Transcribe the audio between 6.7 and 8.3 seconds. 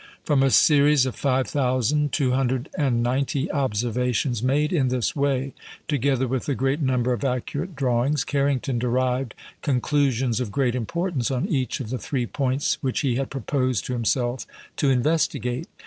number of accurate drawings,